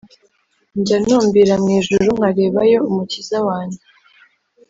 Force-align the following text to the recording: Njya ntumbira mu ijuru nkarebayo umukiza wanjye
Njya 0.79 0.97
ntumbira 1.03 1.53
mu 1.63 1.69
ijuru 1.79 2.07
nkarebayo 2.17 2.79
umukiza 2.89 3.37
wanjye 3.47 3.79